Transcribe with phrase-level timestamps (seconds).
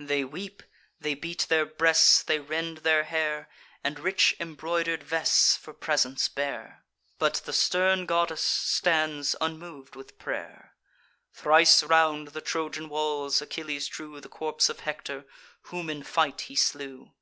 [0.00, 0.64] They weep,
[0.98, 3.48] they beat their breasts, they rend their hair,
[3.84, 6.82] And rich embroider'd vests for presents bear;
[7.20, 10.72] But the stern goddess stands unmov'd with pray'r.
[11.32, 15.26] Thrice round the Trojan walls Achilles drew The corpse of Hector,
[15.70, 17.12] whom in fight he slew.